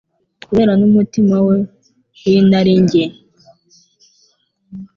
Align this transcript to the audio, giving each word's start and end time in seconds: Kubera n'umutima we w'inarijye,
Kubera 0.45 0.73
n'umutima 0.79 1.35
we 1.47 1.57
w'inarijye, 2.25 3.03